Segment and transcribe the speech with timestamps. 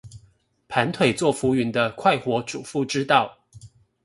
[0.67, 3.37] 盤腿坐浮雲的快活主婦之道